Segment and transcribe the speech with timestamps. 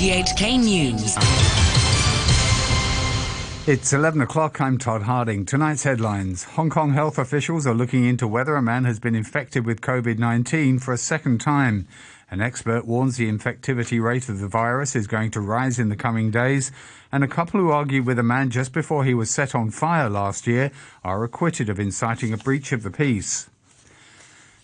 [0.00, 1.14] RTHK News.
[3.68, 4.58] It's 11 o'clock.
[4.58, 5.44] I'm Todd Harding.
[5.44, 9.66] Tonight's headlines Hong Kong health officials are looking into whether a man has been infected
[9.66, 11.86] with COVID 19 for a second time.
[12.30, 15.96] An expert warns the infectivity rate of the virus is going to rise in the
[15.96, 16.72] coming days,
[17.12, 20.08] and a couple who argued with a man just before he was set on fire
[20.08, 20.70] last year
[21.04, 23.50] are acquitted of inciting a breach of the peace.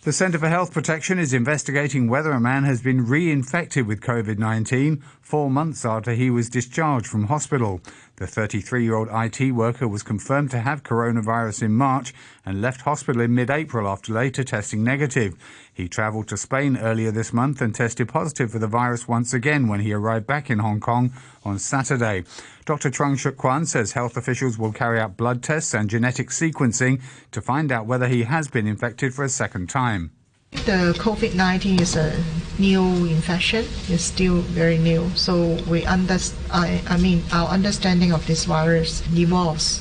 [0.07, 4.39] The Centre for Health Protection is investigating whether a man has been reinfected with COVID
[4.39, 7.81] 19 four months after he was discharged from hospital.
[8.17, 12.15] The 33 year old IT worker was confirmed to have coronavirus in March
[12.47, 15.35] and left hospital in mid April after later testing negative.
[15.75, 19.69] He travelled to Spain earlier this month and tested positive for the virus once again
[19.69, 21.13] when he arrived back in Hong Kong
[21.45, 22.25] on Saturday.
[22.65, 22.91] Dr.
[22.91, 27.43] Chuang Shuk Kwan says health officials will carry out blood tests and genetic sequencing to
[27.43, 30.11] find out whether he has been infected for a second time.
[30.67, 32.13] The COVID 19 is a
[32.59, 35.11] new infection, it's still very new.
[35.15, 36.19] So, we under,
[36.53, 39.81] I, I mean, our understanding of this virus evolves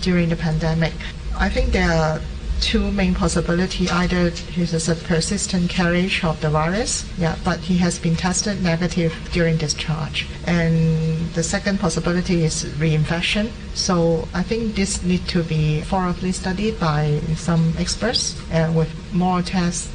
[0.00, 0.94] during the pandemic.
[1.38, 2.20] I think there are
[2.62, 3.90] two main possibilities.
[3.90, 8.62] Either he is a persistent carriage of the virus, yeah, but he has been tested
[8.62, 10.26] negative during discharge.
[10.46, 13.50] And the second possibility is reinfection.
[13.74, 19.42] So I think this need to be thoroughly studied by some experts and with more
[19.42, 19.90] tests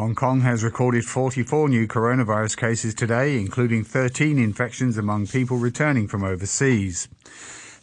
[0.00, 6.08] Hong Kong has recorded 44 new coronavirus cases today, including 13 infections among people returning
[6.08, 7.06] from overseas.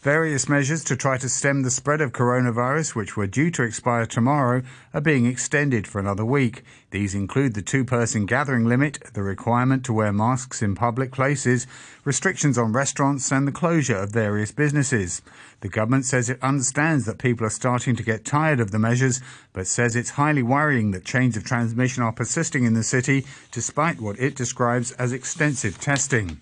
[0.08, 4.06] Various measures to try to stem the spread of coronavirus, which were due to expire
[4.06, 4.64] tomorrow,
[4.94, 6.64] are being extended for another week.
[6.92, 11.68] These include the two person gathering limit, the requirement to wear masks in public places,
[12.06, 15.22] restrictions on restaurants, and the closure of various businesses.
[15.60, 19.20] The government says it understands that people are starting to get tired of the measures,
[19.52, 24.00] but says it's highly worrying that chains of transmission are persisting in the city despite
[24.00, 26.40] what it describes as extensive testing.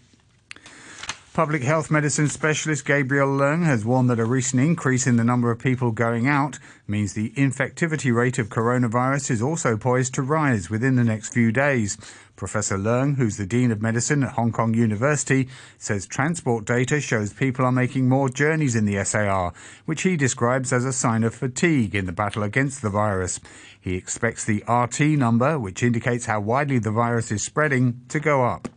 [1.35, 5.51] Public health medicine specialist Gabriel Leung has warned that a recent increase in the number
[5.51, 10.69] of people going out means the infectivity rate of coronavirus is also poised to rise
[10.69, 11.97] within the next few days.
[12.37, 17.33] Professor Leung, who's the Dean of Medicine at Hong Kong University, says transport data shows
[17.33, 19.51] people are making more journeys in the SAR,
[19.83, 23.41] which he describes as a sign of fatigue in the battle against the virus.
[23.81, 28.45] He expects the RT number, which indicates how widely the virus is spreading, to go
[28.45, 28.69] up.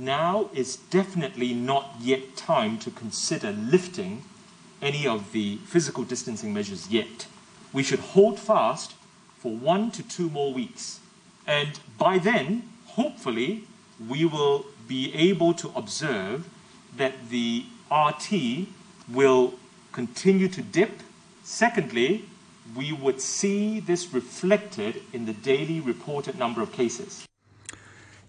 [0.00, 4.22] Now is definitely not yet time to consider lifting
[4.80, 7.26] any of the physical distancing measures yet.
[7.70, 8.94] We should hold fast
[9.36, 11.00] for one to two more weeks.
[11.46, 13.64] And by then, hopefully,
[14.08, 16.48] we will be able to observe
[16.96, 18.68] that the RT
[19.06, 19.52] will
[19.92, 21.02] continue to dip.
[21.44, 22.24] Secondly,
[22.74, 27.26] we would see this reflected in the daily reported number of cases.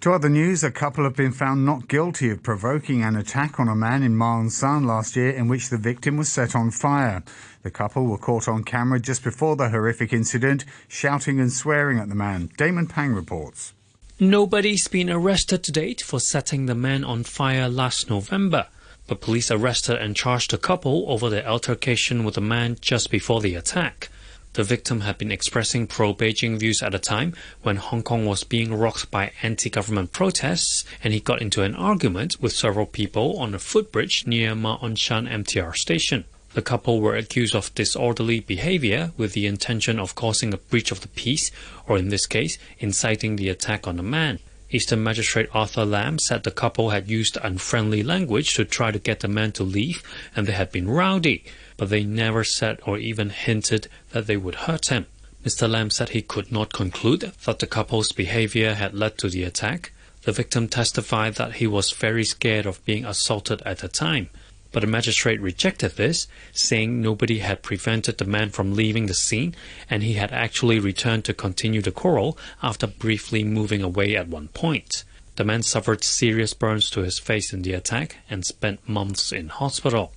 [0.01, 3.67] To other news, a couple have been found not guilty of provoking an attack on
[3.67, 7.21] a man in Ma On last year in which the victim was set on fire.
[7.61, 12.09] The couple were caught on camera just before the horrific incident, shouting and swearing at
[12.09, 12.49] the man.
[12.57, 13.73] Damon Pang reports.
[14.19, 18.69] Nobody's been arrested to date for setting the man on fire last November,
[19.05, 23.39] but police arrested and charged the couple over their altercation with the man just before
[23.39, 24.09] the attack.
[24.53, 28.43] The victim had been expressing pro Beijing views at a time when Hong Kong was
[28.43, 33.39] being rocked by anti government protests, and he got into an argument with several people
[33.39, 36.25] on a footbridge near Ma On Shan MTR station.
[36.53, 40.99] The couple were accused of disorderly behavior with the intention of causing a breach of
[40.99, 41.49] the peace,
[41.87, 44.39] or in this case, inciting the attack on the man.
[44.69, 49.21] Eastern Magistrate Arthur Lam said the couple had used unfriendly language to try to get
[49.21, 50.03] the man to leave
[50.35, 51.43] and they had been rowdy
[51.81, 55.07] but they never said or even hinted that they would hurt him.
[55.43, 55.67] Mr.
[55.67, 59.91] Lam said he could not conclude that the couple's behavior had led to the attack.
[60.21, 64.29] The victim testified that he was very scared of being assaulted at the time.
[64.71, 69.55] But the magistrate rejected this, saying nobody had prevented the man from leaving the scene
[69.89, 74.49] and he had actually returned to continue the quarrel after briefly moving away at one
[74.49, 75.03] point.
[75.35, 79.49] The man suffered serious burns to his face in the attack and spent months in
[79.49, 80.13] hospital.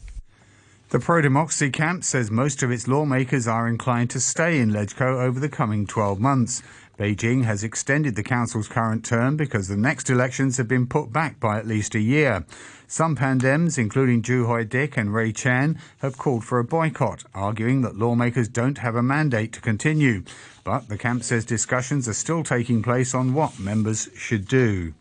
[0.95, 5.21] The pro democracy camp says most of its lawmakers are inclined to stay in LegCo
[5.21, 6.63] over the coming 12 months.
[6.97, 11.41] Beijing has extended the council's current term because the next elections have been put back
[11.41, 12.47] by at least a year.
[12.87, 17.83] Some pandems, including Chu Hoi Dick and Ray Chan, have called for a boycott, arguing
[17.83, 20.23] that lawmakers don't have a mandate to continue.
[20.63, 24.95] But the camp says discussions are still taking place on what members should do.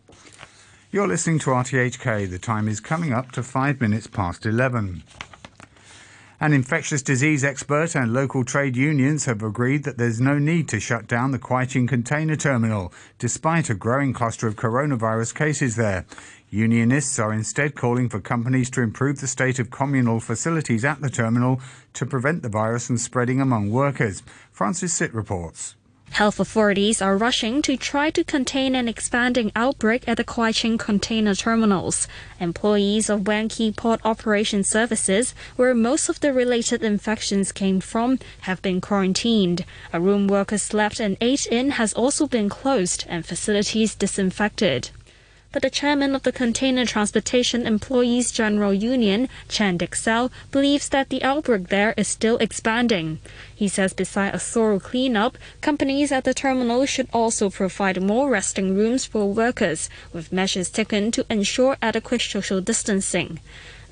[0.90, 2.28] You're listening to RTHK.
[2.28, 5.04] The time is coming up to five minutes past 11.
[6.44, 10.78] An infectious disease expert and local trade unions have agreed that there's no need to
[10.78, 16.04] shut down the Kwai Chung container terminal, despite a growing cluster of coronavirus cases there.
[16.50, 21.08] Unionists are instead calling for companies to improve the state of communal facilities at the
[21.08, 21.62] terminal
[21.94, 24.22] to prevent the virus from spreading among workers.
[24.52, 25.76] Francis Sitt reports.
[26.14, 30.78] Health authorities are rushing to try to contain an expanding outbreak at the Kwai Chung
[30.78, 32.06] container terminals.
[32.38, 38.62] Employees of Wankhee Port Operation Services, where most of the related infections came from, have
[38.62, 39.64] been quarantined.
[39.92, 44.90] A room workers slept and ate in has also been closed and facilities disinfected
[45.54, 51.22] but the chairman of the Container Transportation Employees General Union, Chan Dixell, believes that the
[51.22, 53.20] outbreak there is still expanding.
[53.54, 58.74] He says beside a thorough cleanup, companies at the terminal should also provide more resting
[58.74, 63.38] rooms for workers, with measures taken to ensure adequate social distancing.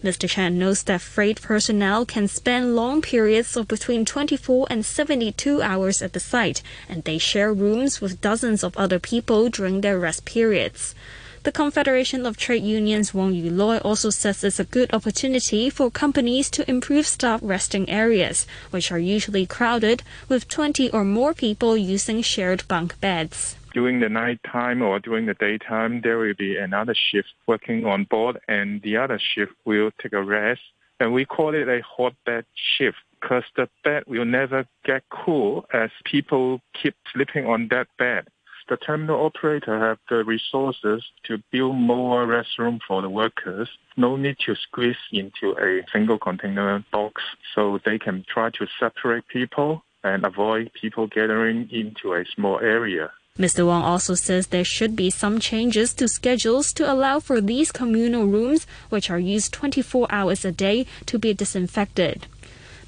[0.02, 0.28] Mr.
[0.28, 6.02] Chan notes that freight personnel can spend long periods of between 24 and 72 hours
[6.02, 10.24] at the site, and they share rooms with dozens of other people during their rest
[10.24, 10.96] periods.
[11.44, 15.90] The Confederation of Trade Unions Wong Yu Loi also says it's a good opportunity for
[15.90, 21.76] companies to improve staff resting areas, which are usually crowded with 20 or more people
[21.76, 26.58] using shared bunk beds during the night time or during the daytime, there will be
[26.58, 30.60] another shift working on board, and the other shift will take a rest.
[31.00, 32.44] And we call it a hot bed
[32.76, 38.28] shift because the bed will never get cool as people keep sleeping on that bed
[38.72, 43.68] the terminal operator have the resources to build more restroom for the workers.
[43.98, 47.20] No need to squeeze into a single container box
[47.54, 53.10] so they can try to separate people and avoid people gathering into a small area.
[53.38, 53.66] Mr.
[53.66, 58.24] Wong also says there should be some changes to schedules to allow for these communal
[58.24, 62.26] rooms, which are used 24 hours a day, to be disinfected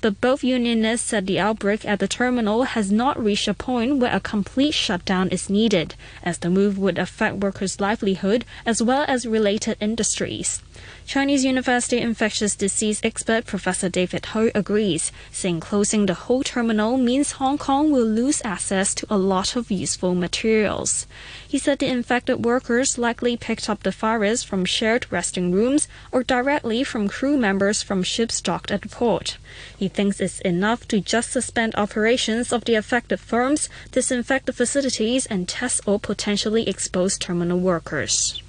[0.04, 4.14] but both unionists said the outbreak at the terminal has not reached a point where
[4.14, 9.24] a complete shutdown is needed, as the move would affect workers' livelihood as well as
[9.24, 10.60] related industries.
[11.06, 17.32] Chinese University infectious disease expert Professor David Ho agrees, saying closing the whole terminal means
[17.32, 21.06] Hong Kong will lose access to a lot of useful materials.
[21.46, 26.22] He said the infected workers likely picked up the virus from shared resting rooms or
[26.22, 29.38] directly from crew members from ships docked at the port.
[29.76, 35.26] He thinks it's enough to just suspend operations of the affected firms, disinfect the facilities,
[35.26, 38.42] and test all potentially exposed terminal workers.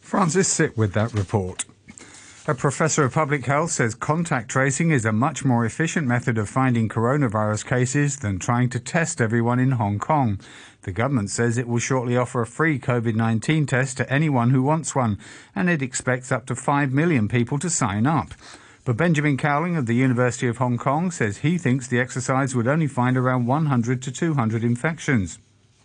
[0.00, 1.64] Francis Sitt with that report.
[2.46, 6.48] A professor of public health says contact tracing is a much more efficient method of
[6.48, 10.40] finding coronavirus cases than trying to test everyone in Hong Kong.
[10.82, 14.62] The government says it will shortly offer a free COVID 19 test to anyone who
[14.62, 15.18] wants one,
[15.54, 18.30] and it expects up to 5 million people to sign up.
[18.86, 22.66] But Benjamin Cowling of the University of Hong Kong says he thinks the exercise would
[22.66, 25.38] only find around 100 to 200 infections.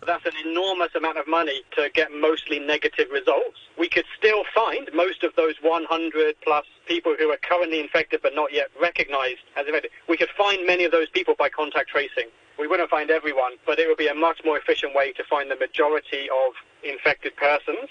[0.05, 3.57] That's an enormous amount of money to get mostly negative results.
[3.77, 8.35] We could still find most of those 100 plus people who are currently infected but
[8.35, 9.91] not yet recognized as infected.
[10.07, 12.29] We could find many of those people by contact tracing.
[12.59, 15.49] We wouldn't find everyone, but it would be a much more efficient way to find
[15.49, 16.53] the majority of
[16.83, 17.89] infected persons.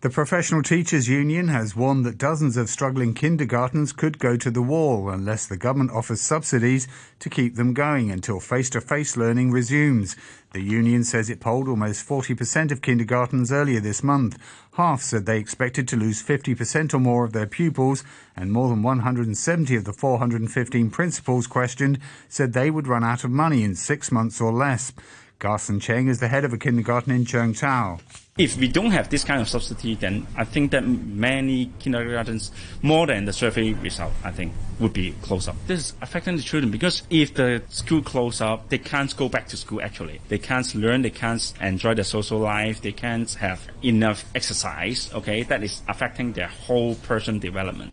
[0.00, 4.62] The Professional Teachers Union has warned that dozens of struggling kindergartens could go to the
[4.62, 6.86] wall unless the government offers subsidies
[7.18, 10.14] to keep them going until face to face learning resumes.
[10.52, 14.38] The union says it polled almost 40% of kindergartens earlier this month.
[14.74, 18.04] Half said they expected to lose 50% or more of their pupils,
[18.36, 23.32] and more than 170 of the 415 principals questioned said they would run out of
[23.32, 24.92] money in six months or less.
[25.40, 27.98] Garson Cheng is the head of a kindergarten in Cheung Chau.
[28.38, 32.52] If we don't have this kind of subsidy, then I think that many kindergartens,
[32.82, 35.56] more than the survey result, I think, would be closed up.
[35.66, 39.48] This is affecting the children because if the school close up, they can't go back
[39.48, 40.20] to school actually.
[40.28, 45.42] They can't learn, they can't enjoy their social life, they can't have enough exercise, okay?
[45.42, 47.92] That is affecting their whole person development.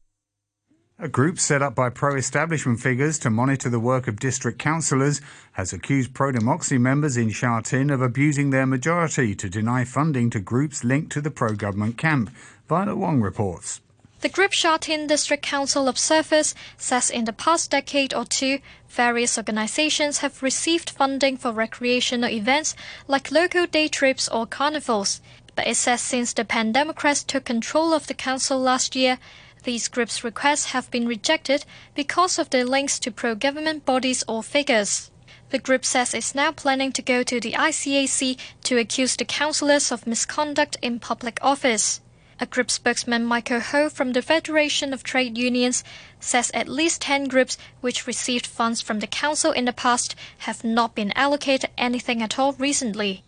[0.97, 5.19] A group set up by pro establishment figures to monitor the work of district councillors
[5.51, 10.29] has accused pro democracy members in Sha Tin of abusing their majority to deny funding
[10.29, 12.29] to groups linked to the pro government camp.
[12.69, 13.81] Violet Wong reports.
[14.21, 18.59] The group Sha Tin District Council of Observers says in the past decade or two,
[18.87, 22.73] various organizations have received funding for recreational events
[23.05, 25.19] like local day trips or carnivals.
[25.55, 29.19] But it says since the pandemocrats took control of the council last year,
[29.65, 34.41] these groups' requests have been rejected because of their links to pro government bodies or
[34.41, 35.11] figures.
[35.49, 39.91] The group says it's now planning to go to the ICAC to accuse the councillors
[39.91, 42.01] of misconduct in public office.
[42.39, 45.83] A group spokesman, Michael Ho, from the Federation of Trade Unions,
[46.19, 50.63] says at least 10 groups which received funds from the council in the past have
[50.63, 53.23] not been allocated anything at all recently.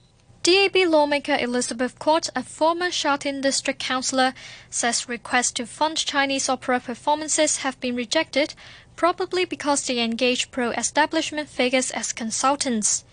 [0.48, 4.34] DAB lawmaker Elizabeth Quat, a former Sha Tin district councillor,
[4.70, 8.54] says requests to fund Chinese opera performances have been rejected,
[8.96, 13.04] probably because they engage pro establishment figures as consultants.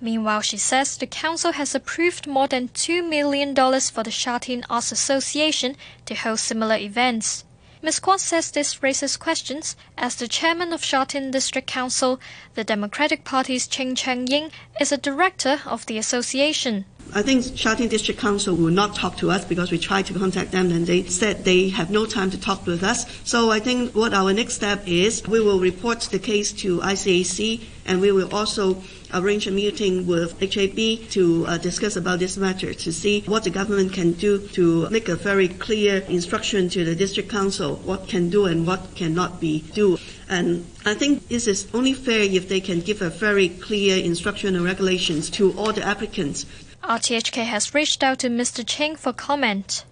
[0.00, 4.64] Meanwhile, she says the council has approved more than $2 million for the Sha Tin
[4.68, 7.44] Arts Association to host similar events.
[7.82, 7.98] Ms.
[7.98, 12.20] Quat says this raises questions as the chairman of Sha Tin District Council,
[12.54, 16.84] the Democratic Party's Ching Cheung Ying, is a director of the association.
[17.14, 20.12] I think Sha Tin District Council will not talk to us because we tried to
[20.12, 23.06] contact them and they said they have no time to talk with us.
[23.24, 27.62] So I think what our next step is, we will report the case to ICAC
[27.86, 28.82] and we will also
[29.12, 33.50] arrange a meeting with HAB to uh, discuss about this matter to see what the
[33.50, 38.30] government can do to make a very clear instruction to the district council what can
[38.30, 39.98] do and what cannot be do.
[40.28, 44.54] And I think this is only fair if they can give a very clear instruction
[44.56, 46.46] and regulations to all the applicants.
[46.82, 48.64] RTHK has reached out to Mr.
[48.66, 49.84] Cheng for comment.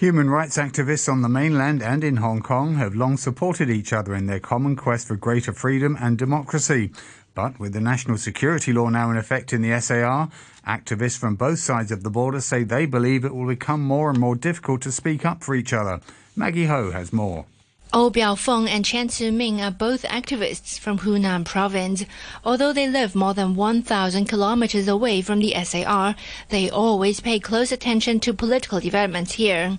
[0.00, 4.14] Human rights activists on the mainland and in Hong Kong have long supported each other
[4.14, 6.90] in their common quest for greater freedom and democracy.
[7.34, 10.28] But with the national security law now in effect in the SAR,
[10.66, 14.18] activists from both sides of the border say they believe it will become more and
[14.18, 16.00] more difficult to speak up for each other.
[16.36, 17.46] Maggie Ho has more.
[17.92, 22.04] Oh Biaofeng and Chen Siming are both activists from Hunan province.
[22.44, 26.14] Although they live more than 1,000 kilometers away from the SAR,
[26.50, 29.76] they always pay close attention to political developments here.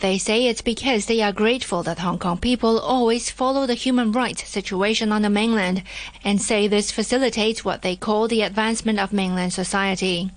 [0.00, 4.10] They say it's because they are grateful that Hong Kong people always follow the human
[4.10, 5.84] rights situation on the mainland
[6.24, 10.32] and say this facilitates what they call the advancement of mainland society.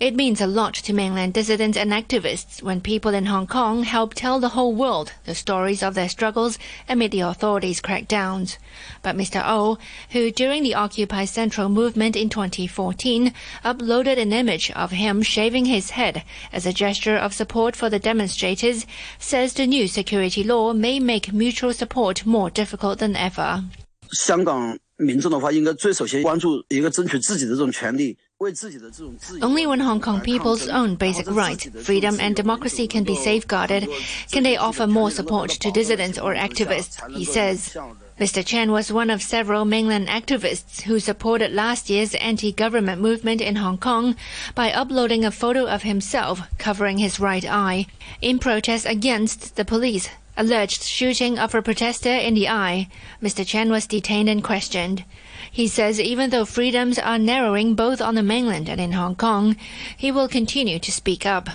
[0.00, 4.14] It means a lot to mainland dissidents and activists when people in Hong Kong help
[4.14, 6.56] tell the whole world the stories of their struggles
[6.88, 8.58] amid the authorities' crackdowns.
[9.02, 9.42] But Mr.
[9.44, 9.78] Ou, oh,
[10.10, 13.32] who during the Occupy Central movement in 2014
[13.64, 17.98] uploaded an image of him shaving his head as a gesture of support for the
[17.98, 18.86] demonstrators,
[19.18, 23.64] says the new security law may make mutual support more difficult than ever.
[24.12, 28.16] 香港民众的话，应该最首先关注一个争取自己的这种权利。
[28.40, 33.88] Only when Hong Kong people's own basic rights, freedom and democracy can be safeguarded
[34.30, 37.76] can they offer more support to dissidents or activists, he says.
[38.20, 38.46] Mr.
[38.46, 43.76] Chen was one of several mainland activists who supported last year's anti-government movement in Hong
[43.76, 44.14] Kong
[44.54, 47.86] by uploading a photo of himself covering his right eye
[48.20, 52.88] in protest against the police alleged shooting of a protester in the eye.
[53.20, 53.44] Mr.
[53.44, 55.04] Chen was detained and questioned.
[55.50, 59.56] He says even though freedoms are narrowing both on the mainland and in Hong Kong,
[59.96, 61.48] he will continue to speak up.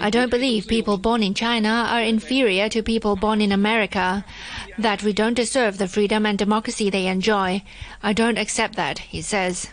[0.00, 4.24] I don't believe people born in China are inferior to people born in America,
[4.78, 7.62] that we don't deserve the freedom and democracy they enjoy.
[8.02, 9.68] I don't accept that, he says.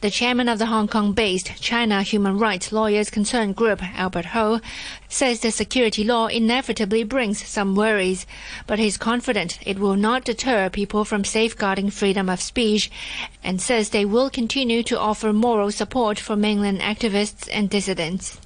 [0.00, 4.60] The chairman of the Hong Kong-based China Human Rights Lawyers Concern Group, Albert Ho,
[5.08, 8.26] says the security law inevitably brings some worries,
[8.66, 12.90] but he's confident it will not deter people from safeguarding freedom of speech
[13.42, 18.40] and says they will continue to offer moral support for mainland activists and dissidents.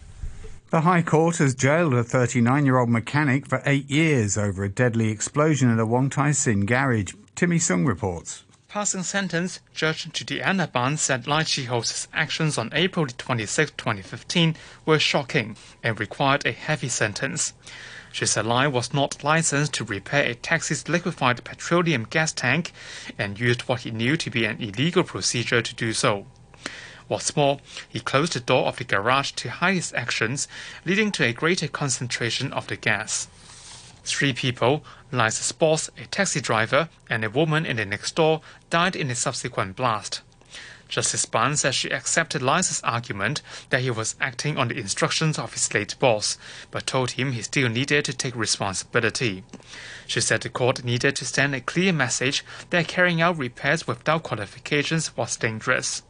[0.71, 4.71] The High Court has jailed a 39 year old mechanic for eight years over a
[4.71, 7.12] deadly explosion at a Wong Tai Sin garage.
[7.35, 13.73] Timmy Sung reports passing sentence, Judge Judianna Barnes said Lai Chi-ho's actions on April 26,
[13.73, 17.52] 2015 were shocking and required a heavy sentence.
[18.12, 22.73] She said Lai was not licensed to repair a taxi's liquefied petroleum gas tank
[23.19, 26.25] and used what he knew to be an illegal procedure to do so.
[27.09, 30.49] What's more, he closed the door of the garage to hide his actions,
[30.87, 33.29] leading to a greater concentration of the gas.
[34.04, 38.40] Three people, Lai's boss, a taxi driver, and a woman in the next door,
[38.71, 40.23] died in a subsequent blast.
[40.92, 43.40] Justice Barnes says she accepted Lai's argument
[43.71, 46.37] that he was acting on the instructions of his late boss,
[46.71, 49.42] but told him he still needed to take responsibility.
[50.06, 54.23] She said the court needed to send a clear message that carrying out repairs without
[54.25, 56.02] qualifications was dangerous.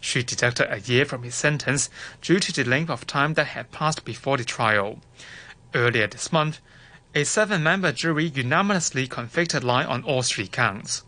[0.00, 1.88] She deducted a year from his sentence
[2.20, 4.98] due to the length of time that had passed before the trial.
[5.72, 6.58] Earlier this month,
[7.18, 11.02] a seven member jury unanimously convicted Lai on all three counts.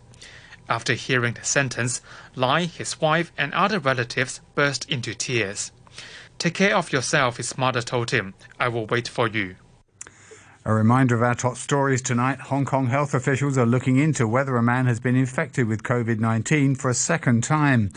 [0.68, 2.02] After hearing the sentence,
[2.34, 5.70] Lai, his wife, and other relatives burst into tears.
[6.36, 8.34] Take care of yourself, his mother told him.
[8.58, 9.54] I will wait for you.
[10.64, 12.40] A reminder of our top stories tonight.
[12.40, 16.18] Hong Kong health officials are looking into whether a man has been infected with COVID
[16.18, 17.92] 19 for a second time.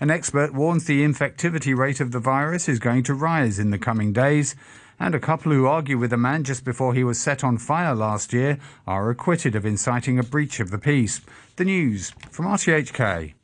[0.00, 3.78] An expert warns the infectivity rate of the virus is going to rise in the
[3.78, 4.56] coming days,
[5.00, 7.94] and a couple who argue with a man just before he was set on fire
[7.94, 11.20] last year are acquitted of inciting a breach of the peace.
[11.56, 13.34] The news from RTHK.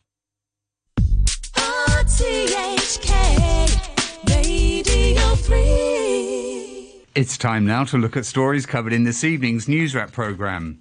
[1.56, 3.14] RTHK
[4.30, 7.04] Radio 3.
[7.14, 10.80] It's time now to look at stories covered in this evening's News Wrap programme.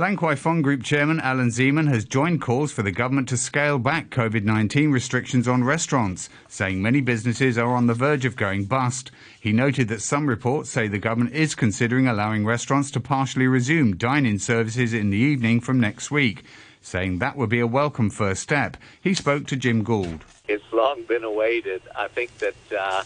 [0.00, 3.80] Lan Kwai Fong Group Chairman Alan Zeman has joined calls for the government to scale
[3.80, 8.66] back COVID 19 restrictions on restaurants, saying many businesses are on the verge of going
[8.66, 9.10] bust.
[9.40, 13.96] He noted that some reports say the government is considering allowing restaurants to partially resume
[13.96, 16.44] dine in services in the evening from next week,
[16.80, 18.76] saying that would be a welcome first step.
[19.00, 20.24] He spoke to Jim Gould.
[20.46, 21.82] It's long been awaited.
[21.96, 23.02] I think that uh,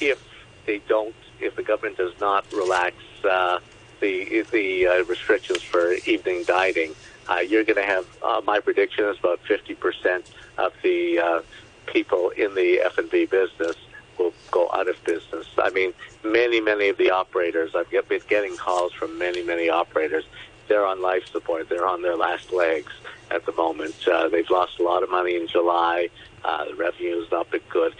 [0.00, 0.24] if
[0.64, 3.58] they don't, if the government does not relax, uh,
[4.02, 6.94] the the uh, restrictions for evening dining,
[7.30, 11.42] uh, you're going to have uh, my prediction is about 50 percent of the uh,
[11.86, 13.76] people in the F and B business
[14.18, 15.46] will go out of business.
[15.56, 17.74] I mean, many many of the operators.
[17.74, 20.24] I've been getting calls from many many operators.
[20.68, 21.68] They're on life support.
[21.68, 22.92] They're on their last legs
[23.30, 23.94] at the moment.
[24.06, 26.08] Uh, they've lost a lot of money in July.
[26.44, 27.94] Uh, the revenue has not been good.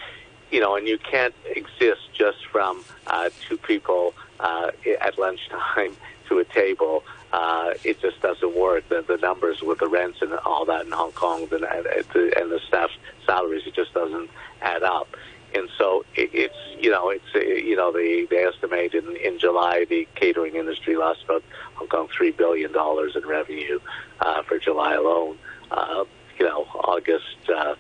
[0.51, 4.71] You know, and you can't exist just from uh, two people uh,
[5.01, 5.97] at lunchtime
[6.29, 7.05] to a table.
[7.33, 8.87] Uh, it just doesn't work.
[8.91, 12.51] The, the numbers with the rents and all that in Hong Kong and, and, and
[12.51, 12.91] the staff
[13.25, 14.29] salaries, it just doesn't
[14.61, 15.09] add up.
[15.55, 19.39] And so it, it's you know it's uh, you know they they estimate in in
[19.39, 21.45] July the catering industry lost about
[21.75, 23.79] Hong Kong three billion dollars in revenue
[24.21, 25.37] uh, for July alone.
[25.71, 26.05] Uh,
[26.39, 27.75] you know August uh,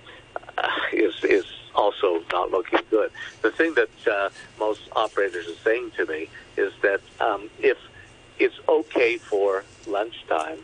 [0.92, 3.10] is is also not looking good.
[3.42, 7.78] The thing that uh, most operators are saying to me is that um, if
[8.38, 10.58] it's okay for lunchtime,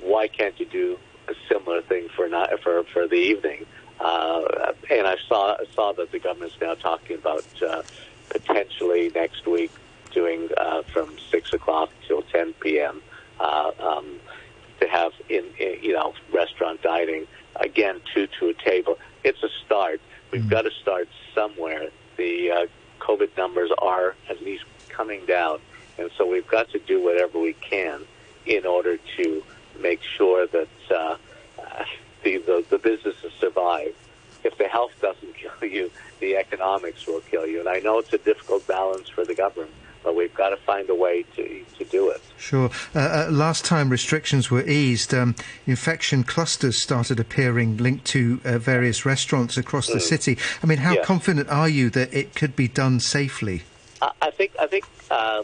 [0.00, 0.98] why can't you do
[1.28, 3.66] a similar thing for not, for for the evening?
[3.98, 7.82] Uh, and I saw saw that the government's now talking about uh,
[8.28, 9.70] potentially next week
[10.12, 13.02] doing uh, from six o'clock till ten p.m.
[13.40, 14.20] Uh, um,
[14.80, 18.98] to have in, in you know restaurant dining again two to a table.
[19.24, 20.00] It's a start.
[20.30, 20.50] We've mm-hmm.
[20.50, 21.90] got to start somewhere.
[22.16, 22.66] The uh,
[23.00, 25.60] COVID numbers are at least coming down,
[25.98, 28.02] and so we've got to do whatever we can
[28.46, 29.42] in order to
[29.80, 31.16] make sure that uh,
[32.24, 33.94] the, the the businesses survive.
[34.44, 37.60] If the health doesn't kill you, the economics will kill you.
[37.60, 39.72] And I know it's a difficult balance for the government
[40.06, 42.22] but we've got to find a way to, to do it.
[42.38, 42.70] Sure.
[42.94, 45.34] Uh, uh, last time restrictions were eased, um,
[45.66, 50.02] infection clusters started appearing linked to uh, various restaurants across the mm.
[50.02, 50.38] city.
[50.62, 51.02] I mean, how yeah.
[51.02, 53.64] confident are you that it could be done safely?
[54.22, 55.42] I think I think uh,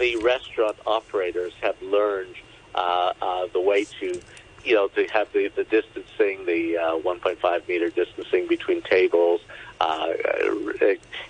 [0.00, 2.34] the restaurant operators have learned
[2.74, 4.20] uh, uh, the way to
[4.64, 9.40] you know, to have the, the distancing, the uh, 1.5 meter distancing between tables,
[9.80, 10.12] uh,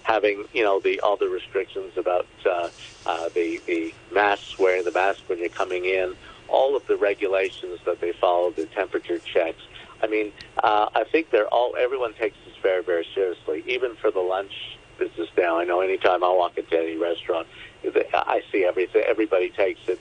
[0.02, 2.68] having you know the all the restrictions about uh,
[3.06, 6.14] uh, the the masks, wearing the mask when you're coming in,
[6.48, 9.62] all of the regulations that they follow, the temperature checks.
[10.02, 14.10] I mean, uh, I think they're all everyone takes this very very seriously, even for
[14.10, 15.58] the lunch business now.
[15.58, 17.48] I know anytime I walk into any restaurant,
[18.12, 19.02] I see everything.
[19.06, 19.98] Everybody takes it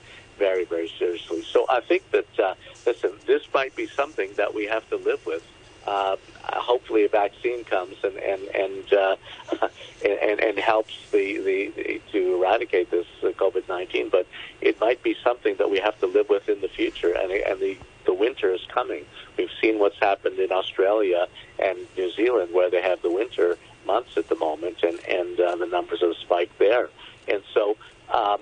[0.47, 1.41] very very seriously.
[1.53, 5.23] So I think that uh, listen, this might be something that we have to live
[5.25, 5.43] with
[5.87, 6.15] uh,
[6.53, 9.15] hopefully a vaccine comes and and and uh,
[10.05, 14.09] and, and helps the, the, the to eradicate this uh, COVID nineteen.
[14.09, 14.27] But
[14.61, 17.13] it might be something that we have to live with in the future.
[17.13, 19.05] And and the the winter is coming.
[19.37, 21.27] We've seen what's happened in Australia
[21.59, 25.55] and New Zealand, where they have the winter months at the moment, and and uh,
[25.55, 26.89] the numbers have spiked there.
[27.27, 27.77] And so
[28.11, 28.41] um,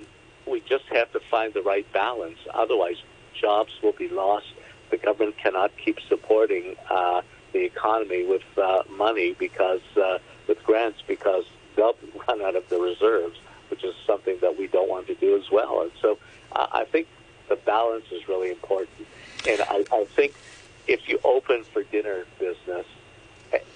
[0.49, 2.39] we just have to find the right balance.
[2.53, 2.97] Otherwise,
[3.33, 4.47] jobs will be lost
[4.89, 7.21] the government cannot keep supporting uh,
[7.53, 11.95] the economy with uh, money because uh, with grants because they'll
[12.27, 15.49] run out of the reserves, which is something that we don't want to do as
[15.51, 15.81] well.
[15.81, 16.17] And so
[16.53, 17.07] uh, I think
[17.47, 19.07] the balance is really important.
[19.47, 20.33] And I, I think
[20.87, 22.85] if you open for dinner business,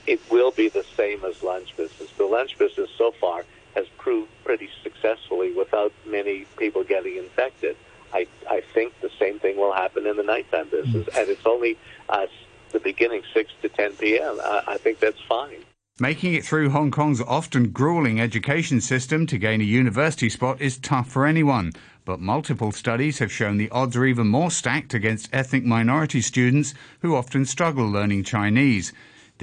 [0.06, 2.10] it will be the same as lunch business.
[2.18, 7.76] The lunch business so far has proved pretty successfully without many people getting infected.
[8.14, 11.20] I, I think the same thing will happen in the nighttime business, mm.
[11.20, 11.78] and it's only
[12.10, 12.28] uh,
[12.72, 14.40] the beginning, 6 to 10 p.m.
[14.44, 15.64] Uh, I think that's fine.
[16.00, 20.80] Making it through Hong Kong's often grueling education system to gain a university spot is
[20.80, 21.72] tough for anyone.
[22.04, 26.74] But multiple studies have shown the odds are even more stacked against ethnic minority students
[27.02, 28.92] who often struggle learning Chinese.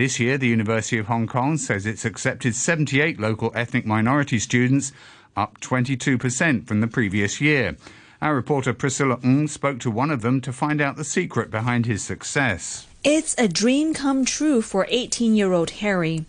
[0.00, 4.92] This year, the University of Hong Kong says it's accepted 78 local ethnic minority students,
[5.36, 7.76] up 22% from the previous year.
[8.22, 11.84] Our reporter Priscilla Ng spoke to one of them to find out the secret behind
[11.84, 12.86] his success.
[13.04, 16.24] It's a dream come true for 18 year old Harry.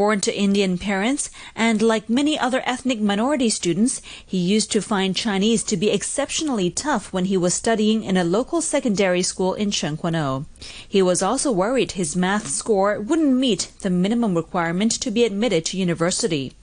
[0.00, 5.14] Born to Indian parents, and like many other ethnic minority students, he used to find
[5.14, 9.70] Chinese to be exceptionally tough when he was studying in a local secondary school in
[9.70, 10.46] Shenzhen.
[10.88, 15.66] He was also worried his math score wouldn't meet the minimum requirement to be admitted
[15.66, 16.54] to university.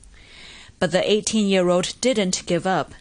[0.80, 2.96] But the 18 year old didn't give up.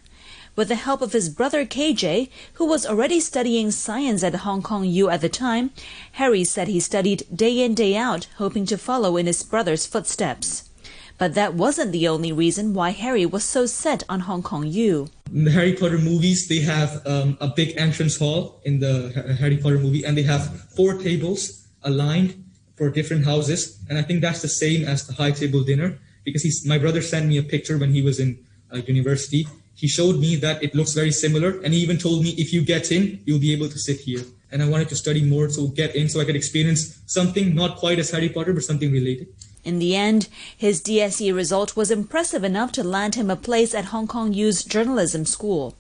[0.56, 4.86] With the help of his brother KJ, who was already studying science at Hong Kong
[4.86, 5.70] U at the time,
[6.12, 10.70] Harry said he studied day in day out, hoping to follow in his brother's footsteps.
[11.18, 15.10] But that wasn't the only reason why Harry was so set on Hong Kong U.
[15.52, 20.04] Harry Potter movies, they have um, a big entrance hall in the Harry Potter movie,
[20.06, 22.42] and they have four tables aligned
[22.76, 23.78] for different houses.
[23.90, 27.02] And I think that's the same as the high table dinner because he's, my brother
[27.02, 28.38] sent me a picture when he was in
[28.72, 32.30] uh, university he showed me that it looks very similar and he even told me
[32.44, 35.22] if you get in you'll be able to sit here and i wanted to study
[35.22, 38.64] more so get in so i could experience something not quite as harry potter but
[38.64, 39.28] something related
[39.66, 43.86] in the end, his DSE result was impressive enough to land him a place at
[43.86, 45.74] Hong Kong U's journalism school.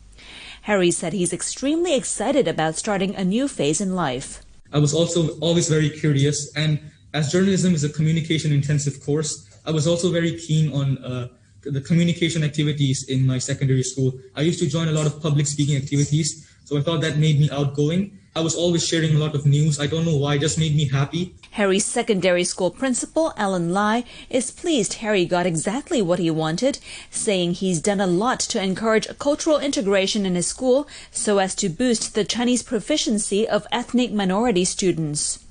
[0.62, 4.42] Harry said he's extremely excited about starting a new phase in life.
[4.72, 6.80] I was also always very curious, and
[7.14, 11.28] as journalism is a communication intensive course, I was also very keen on uh,
[11.70, 14.12] the communication activities in my secondary school.
[14.34, 17.40] I used to join a lot of public speaking activities, so I thought that made
[17.40, 18.18] me outgoing.
[18.36, 19.80] I was always sharing a lot of news.
[19.80, 21.34] I don't know why, just made me happy.
[21.52, 26.78] Harry's secondary school principal, Alan Lai, is pleased Harry got exactly what he wanted,
[27.10, 31.70] saying he's done a lot to encourage cultural integration in his school so as to
[31.70, 35.45] boost the Chinese proficiency of ethnic minority students.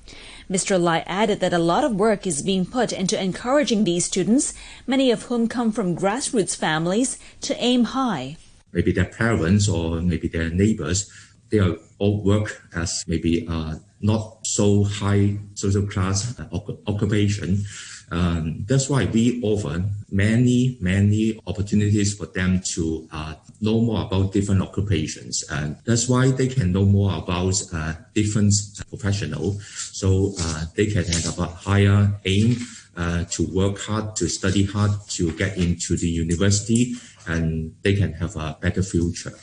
[0.50, 0.80] Mr.
[0.80, 4.54] Lai added that a lot of work is being put into encouraging these students,
[4.86, 8.38] many of whom come from grassroots families, to aim high.
[8.72, 11.12] Maybe their parents or maybe their neighbors,
[11.50, 16.48] they are all work as maybe uh, not so high social class uh,
[16.88, 17.66] occupation
[18.12, 24.32] um, that's why we offer many, many opportunities for them to uh, know more about
[24.32, 25.44] different occupations.
[25.50, 28.54] And that's why they can know more about uh, different
[28.90, 29.54] professional.
[29.92, 32.58] So uh, they can have a higher aim
[32.96, 36.96] uh, to work hard, to study hard, to get into the university,
[37.28, 39.34] and they can have a better future.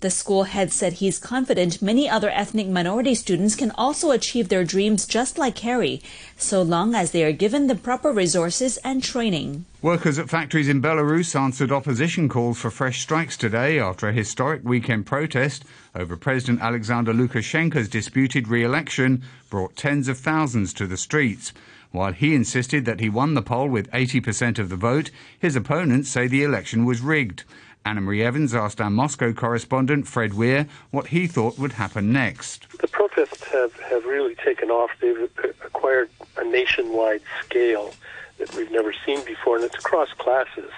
[0.00, 4.62] The school head said he's confident many other ethnic minority students can also achieve their
[4.62, 6.00] dreams just like Harry,
[6.36, 9.64] so long as they are given the proper resources and training.
[9.82, 14.62] Workers at factories in Belarus answered opposition calls for fresh strikes today after a historic
[14.62, 15.64] weekend protest
[15.96, 21.52] over President Alexander Lukashenko's disputed re-election brought tens of thousands to the streets.
[21.90, 26.10] While he insisted that he won the poll with 80% of the vote, his opponents
[26.10, 27.44] say the election was rigged.
[27.88, 32.68] Annemarie Evans asked our Moscow correspondent Fred Weir what he thought would happen next.
[32.80, 34.90] The protests have, have really taken off.
[35.00, 35.30] They've
[35.64, 37.94] acquired a nationwide scale
[38.36, 40.70] that we've never seen before, and it's across classes.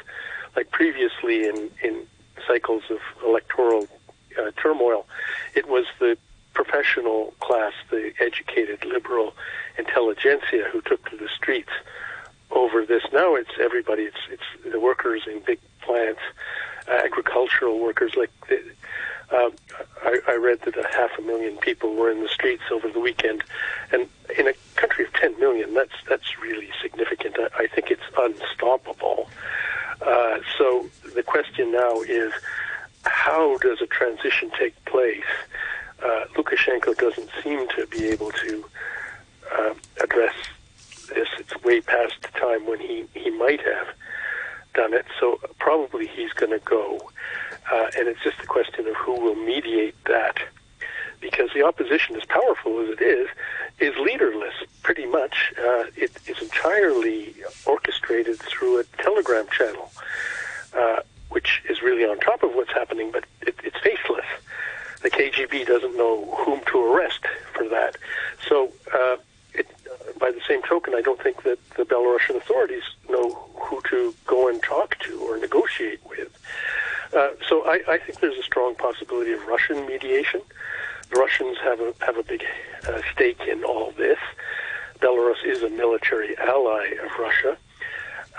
[0.55, 2.07] Like previously in, in
[2.47, 3.89] cycles of electoral
[4.39, 5.05] uh, turmoil,
[5.57, 6.17] it was the
[6.55, 9.35] professional class, the educated liberal
[9.79, 11.73] intelligentsia who took to the streets
[12.53, 13.03] over this.
[13.13, 14.05] Now it's everybody.
[14.05, 16.21] It's it's the workers in big plants,
[16.91, 18.13] agricultural workers.
[18.17, 18.61] Like the,
[19.31, 19.51] uh,
[20.03, 23.01] I, I read that a half a million people were in the streets over the
[23.01, 23.45] weekend,
[23.93, 27.37] and in a country of 10 million, that's that's really significant.
[27.39, 29.29] I, I think it's unstoppable.
[30.03, 32.33] Uh, so the question now is,
[33.05, 35.25] how does a transition take place?
[36.03, 38.65] Uh, Lukashenko doesn't seem to be able to
[39.53, 40.35] uh, address
[41.09, 41.29] this.
[41.39, 43.89] It's way past the time when he, he might have
[44.81, 46.99] done it, so probably he's going to go.
[47.71, 50.39] Uh, and it's just a question of who will mediate that.
[51.21, 53.29] Because the opposition, as powerful as it is,
[53.79, 55.53] is leaderless, pretty much.
[55.59, 57.35] Uh, it is entirely
[57.67, 59.93] orchestrated through a telegram channel,
[60.75, 64.31] uh, which is really on top of what's happening, but it, it's faceless.
[65.03, 67.21] The KGB doesn't know whom to arrest
[67.53, 67.97] for that.
[68.49, 69.17] So, uh,
[70.21, 74.49] by the same token, I don't think that the Belarusian authorities know who to go
[74.49, 76.29] and talk to or negotiate with.
[77.17, 80.43] Uh, so I, I, think there's a strong possibility of Russian mediation.
[81.11, 82.45] The Russians have a have a big
[82.87, 84.19] uh, stake in all this.
[85.01, 87.57] Belarus is a military ally of Russia,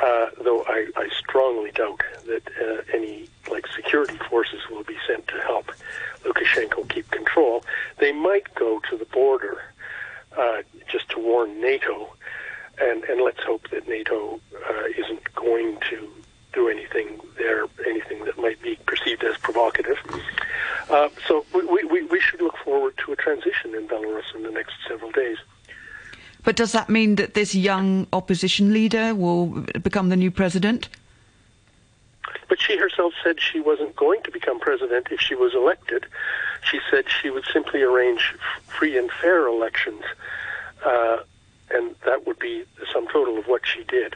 [0.02, 5.28] uh, though I, I, strongly doubt that uh, any like security forces will be sent
[5.30, 5.72] to help
[6.24, 7.66] Lukashenko keep control.
[7.98, 9.62] They might go to the border
[10.38, 12.14] uh, just to warn NATO
[12.80, 16.10] and and let's hope that NATO uh, isn't going to
[16.54, 19.98] do anything there, anything that might be perceived as provocative.
[20.90, 24.52] Uh, so we, we, we should look forward to a transition in Belarus in the
[24.52, 25.38] next several days.
[26.44, 29.48] But does that mean that this young opposition leader will
[29.82, 30.90] become the new president?
[32.52, 36.06] But she herself said she wasn't going to become president if she was elected.
[36.70, 38.36] She said she would simply arrange
[38.68, 40.04] free and fair elections,
[40.84, 41.20] uh,
[41.70, 44.16] and that would be the sum total of what she did.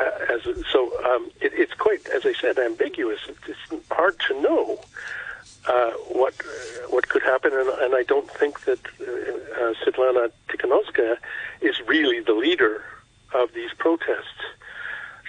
[0.00, 0.40] Uh, as
[0.72, 3.20] so, um, it, it's quite, as I said, ambiguous.
[3.46, 4.80] It's hard to know
[5.68, 10.32] uh, what uh, what could happen, and, and, I don't think that uh, uh Svetlana
[10.48, 11.18] Tikhanovskaya
[11.60, 12.82] is really the leader
[13.34, 14.40] of these protests.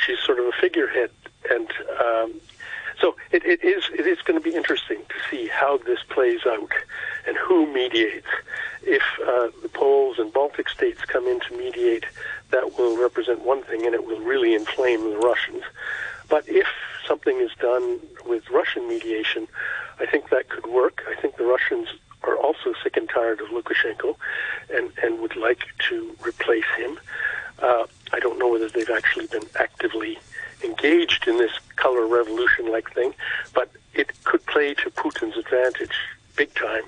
[0.06, 1.12] She's sort of a figurehead,
[1.50, 1.68] and
[2.00, 2.42] um,
[3.00, 6.42] so it, it is it is going to be interesting to see how this plays
[6.46, 6.72] out
[7.28, 8.28] and who mediates.
[8.84, 12.06] If uh, the Poles and Baltic states come in to mediate,
[12.52, 15.64] that will represent one thing, and it will really inflame the Russians.
[16.30, 16.68] But if
[17.08, 19.48] something is done with Russian mediation,
[20.00, 21.04] I think that could work.
[21.08, 21.88] I think the Russians
[22.24, 24.16] are also sick and tired of Lukashenko
[24.74, 27.00] and, and would like to replace him.
[27.60, 30.20] Uh, I don't know whether they've actually been actively
[30.64, 33.14] engaged in this color revolution like thing,
[33.54, 35.96] but it could play to Putin's advantage
[36.36, 36.84] big time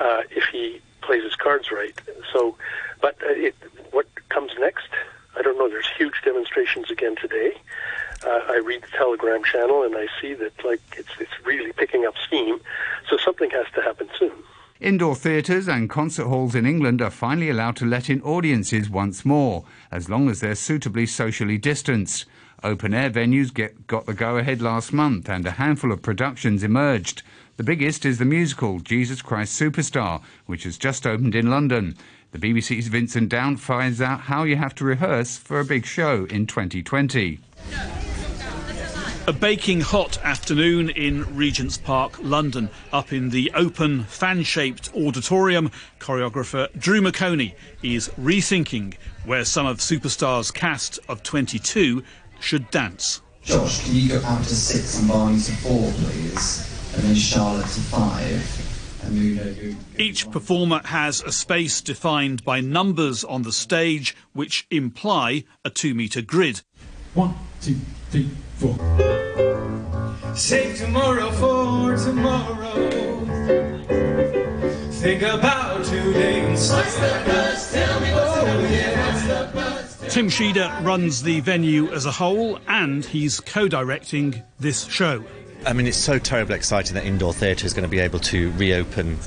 [0.00, 1.98] uh, if he plays his cards right.
[2.32, 2.56] So,
[3.00, 3.54] but uh, it,
[3.90, 4.88] what comes next?
[5.36, 5.68] I don't know.
[5.68, 7.54] There's huge demonstrations again today
[8.24, 12.04] uh, I read the Telegram channel and I see that like it's it's really picking
[12.06, 12.60] up steam.
[13.08, 14.32] So something has to happen soon.
[14.80, 19.26] Indoor theatres and concert halls in England are finally allowed to let in audiences once
[19.26, 22.24] more, as long as they're suitably socially distanced.
[22.64, 26.64] Open air venues get, got the go ahead last month, and a handful of productions
[26.64, 27.22] emerged.
[27.58, 31.94] The biggest is the musical Jesus Christ Superstar, which has just opened in London.
[32.32, 36.24] The BBC's Vincent Dowd finds out how you have to rehearse for a big show
[36.30, 37.38] in 2020.
[39.30, 42.68] A baking hot afternoon in Regent's Park, London.
[42.92, 49.78] Up in the open, fan shaped auditorium, choreographer Drew McOnie is rethinking where some of
[49.78, 52.02] Superstar's cast of 22
[52.40, 53.22] should dance.
[53.44, 56.92] Josh, can you go out to six and Barney to four, please?
[56.96, 58.66] And then Charlotte to five.
[59.96, 65.94] Each performer has a space defined by numbers on the stage which imply a two
[65.94, 66.62] metre grid.
[67.14, 67.76] One, two,
[68.10, 68.74] three, four.
[70.34, 72.76] Save tomorrow for tomorrow.
[74.92, 77.72] Think about today What's the buzz?
[77.72, 79.06] Tell me what's oh, the yeah.
[79.06, 80.14] What's the buzz?
[80.14, 85.24] Tim Sheader runs the venue as a whole and he's co directing this show.
[85.66, 88.50] I mean, it's so terribly exciting that indoor theatre is going to be able to
[88.52, 89.18] reopen.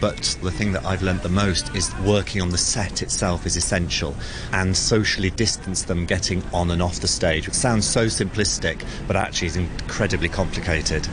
[0.00, 3.56] But the thing that I've learnt the most is working on the set itself is
[3.56, 4.16] essential
[4.52, 7.46] and socially distance them getting on and off the stage.
[7.46, 11.06] It sounds so simplistic, but actually is incredibly complicated.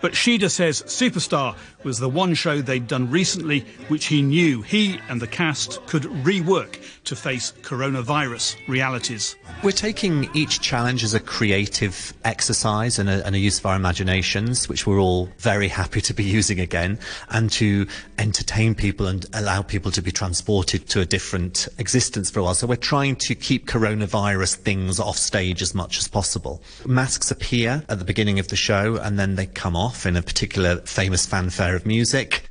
[0.00, 4.98] But Sheader says Superstar was the one show they'd done recently which he knew he
[5.08, 9.36] and the cast could rework to face coronavirus realities.
[9.62, 13.76] We're taking each challenge as a creative exercise and a, and a, use of our
[13.76, 16.98] imaginations, which we're all very happy to be using again,
[17.30, 17.86] and to
[18.18, 22.54] entertain people and allow people to be transported to a different existence for a while.
[22.54, 26.62] So we're trying to keep coronavirus things off stage as much as possible.
[26.86, 30.22] Masks appear at the beginning of the show and then they come off in a
[30.22, 32.50] particular famous fanfare of music.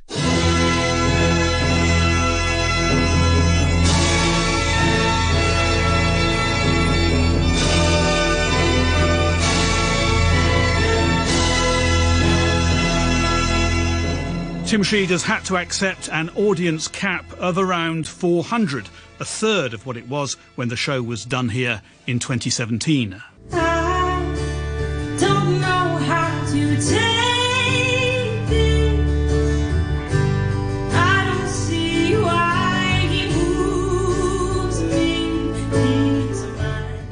[14.70, 19.96] Tim Sheader's had to accept an audience cap of around 400, a third of what
[19.96, 23.20] it was when the show was done here in 2017.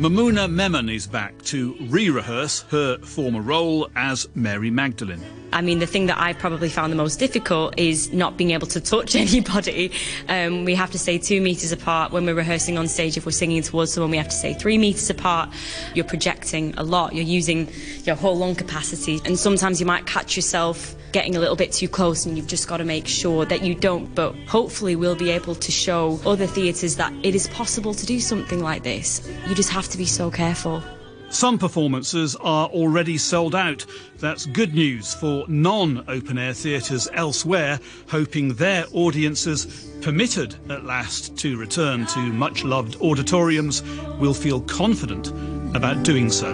[0.08, 5.37] Maimuna Memon is back to re-rehearse her former role as Mary Magdalene.
[5.52, 8.66] I mean, the thing that I probably found the most difficult is not being able
[8.68, 9.92] to touch anybody.
[10.28, 13.16] Um, we have to stay two metres apart when we're rehearsing on stage.
[13.16, 15.50] If we're singing towards someone, we have to stay three metres apart.
[15.94, 17.14] You're projecting a lot.
[17.14, 17.68] You're using
[18.04, 19.20] your whole lung capacity.
[19.24, 22.68] And sometimes you might catch yourself getting a little bit too close and you've just
[22.68, 24.14] got to make sure that you don't.
[24.14, 28.20] But hopefully we'll be able to show other theatres that it is possible to do
[28.20, 29.26] something like this.
[29.46, 30.82] You just have to be so careful.
[31.30, 33.84] Some performances are already sold out.
[34.18, 41.36] That's good news for non open air theatres elsewhere, hoping their audiences, permitted at last
[41.38, 43.82] to return to much loved auditoriums,
[44.18, 45.28] will feel confident
[45.76, 46.48] about doing so.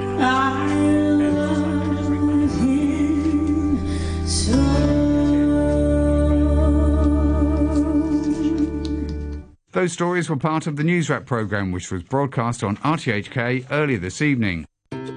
[9.75, 13.99] Those stories were part of the News Wrap programme, which was broadcast on RTHK earlier
[13.99, 14.65] this evening.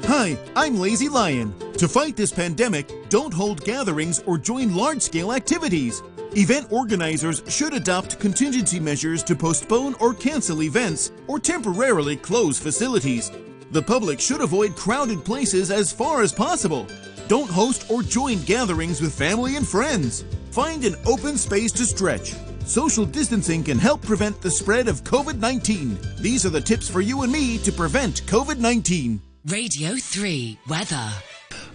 [0.06, 1.54] Hi, I'm Lazy Lion.
[1.74, 6.02] To fight this pandemic, don't hold gatherings or join large scale activities.
[6.36, 13.32] Event organizers should adopt contingency measures to postpone or cancel events or temporarily close facilities.
[13.70, 16.88] The public should avoid crowded places as far as possible.
[17.28, 20.26] Don't host or join gatherings with family and friends.
[20.50, 22.34] Find an open space to stretch.
[22.68, 25.98] Social distancing can help prevent the spread of COVID 19.
[26.20, 29.22] These are the tips for you and me to prevent COVID 19.
[29.46, 31.10] Radio 3 Weather.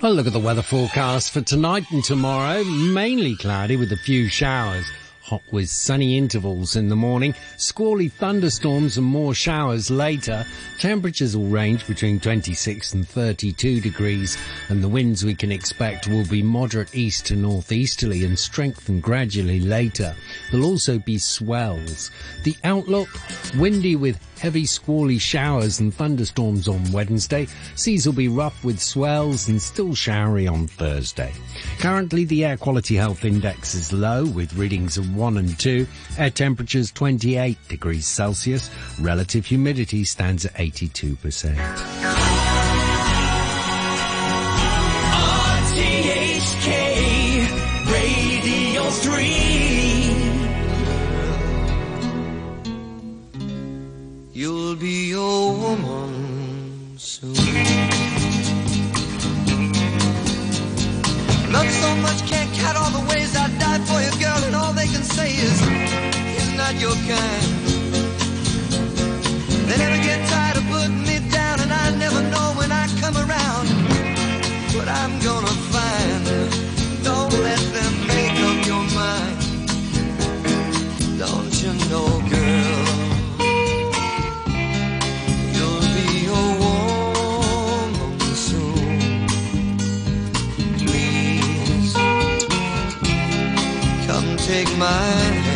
[0.02, 2.62] A look at the weather forecast for tonight and tomorrow.
[2.64, 4.84] Mainly cloudy with a few showers.
[5.32, 10.44] Hot with sunny intervals in the morning, squally thunderstorms and more showers later.
[10.78, 14.36] Temperatures will range between 26 and 32 degrees,
[14.68, 19.58] and the winds we can expect will be moderate east to northeasterly and strengthen gradually
[19.58, 20.14] later.
[20.50, 22.10] There'll also be swells.
[22.44, 23.08] The outlook,
[23.56, 27.46] windy with heavy squally showers and thunderstorms on Wednesday.
[27.76, 31.32] Seas will be rough with swells and still showery on Thursday.
[31.78, 35.86] Currently the air quality health index is low with readings of 1 and 2.
[36.18, 38.68] Air temperatures 28 degrees Celsius.
[39.00, 41.54] Relative humidity stands at 82%.
[45.62, 46.66] RTHK
[47.92, 49.22] Radio 3.
[54.32, 56.01] You'll be a woman
[65.12, 65.60] say is,
[66.56, 67.51] not your kind.
[94.82, 95.51] Come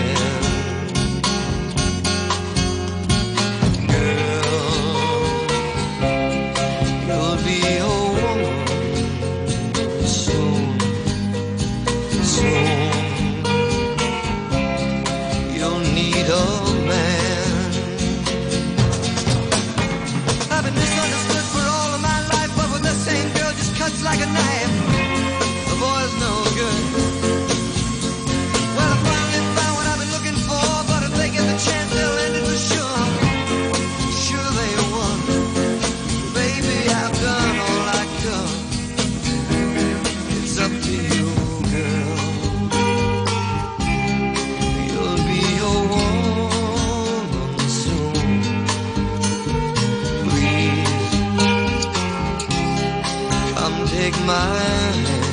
[54.36, 55.25] take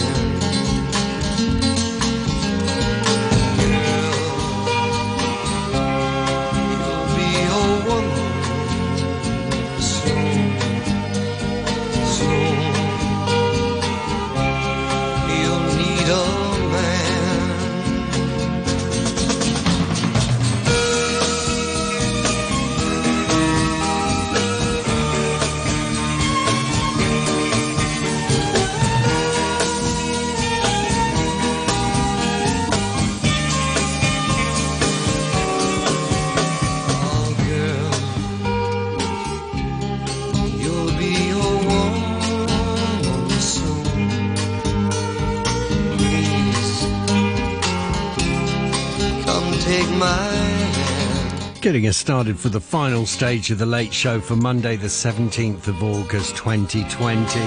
[51.74, 55.68] Getting us started for the final stage of the late show for Monday, the 17th
[55.68, 57.40] of August 2020.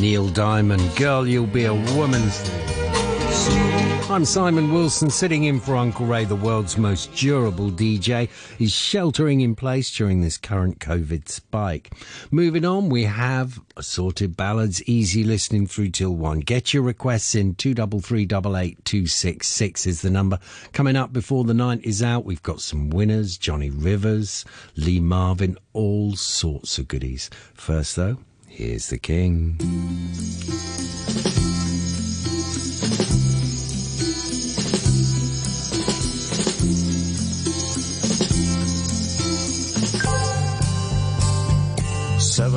[0.00, 2.22] Neil Diamond, Girl, You'll Be a Woman.
[4.18, 8.28] I'm Simon Wilson, sitting in for Uncle Ray, the world's most durable DJ.
[8.58, 11.92] He's sheltering in place during this current COVID spike.
[12.32, 16.40] Moving on, we have assorted ballads, easy listening through till one.
[16.40, 18.26] Get your requests in, 233
[19.86, 20.40] is the number.
[20.72, 25.56] Coming up before the night is out, we've got some winners, Johnny Rivers, Lee Marvin,
[25.74, 27.30] all sorts of goodies.
[27.54, 28.18] First though,
[28.48, 29.60] here's the king.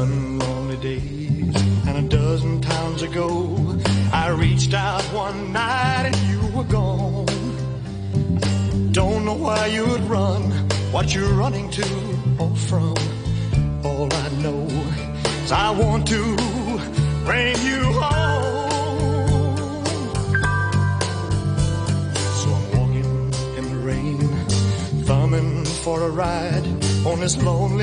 [0.01, 3.77] Seven lonely days and a dozen times ago,
[4.11, 7.27] I reached out one night and you were gone.
[8.93, 10.41] Don't know why you'd run,
[10.91, 11.85] what you're running to
[12.39, 12.95] or from.
[13.83, 14.65] All I know
[15.43, 16.23] is I want to
[17.23, 19.85] bring you home.
[22.39, 24.17] So I'm walking in the rain,
[25.05, 26.65] thumbing for a ride
[27.05, 27.71] on this lonely